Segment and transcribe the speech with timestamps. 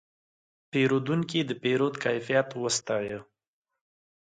[0.71, 3.19] پیرودونکی د پیرود کیفیت وستایه.